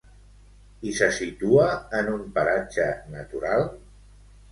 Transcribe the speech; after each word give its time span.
I 0.91 0.93
se 0.99 1.09
situa 1.17 1.67
en 1.99 2.09
un 2.13 2.23
paratge 2.39 2.87
natural? 3.17 3.69